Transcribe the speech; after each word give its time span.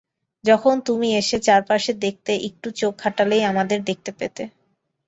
যখন 0.43 0.75
তুমি 0.87 1.07
এসে 1.17 1.37
চারপাশে 1.47 1.91
দেখতে 2.05 2.31
একটু 2.47 2.67
চোখ 2.79 2.93
হাঁটালেই 3.03 3.43
আমাদের 3.51 3.79
দেখতে 3.89 4.11
পেতে। 4.19 4.43